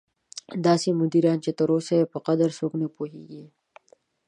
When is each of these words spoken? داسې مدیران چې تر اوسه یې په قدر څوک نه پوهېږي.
داسې 0.65 0.89
مدیران 1.01 1.37
چې 1.45 1.51
تر 1.57 1.67
اوسه 1.75 1.93
یې 1.99 2.05
په 2.13 2.17
قدر 2.27 2.49
څوک 2.59 2.71
نه 2.81 2.87
پوهېږي. 2.95 3.43